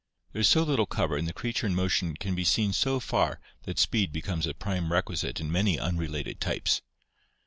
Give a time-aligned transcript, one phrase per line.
[0.31, 3.39] There is so little cover and the creature in motion can be seen so far
[3.65, 6.81] that speed becomes a prime requisite in many unrelated types.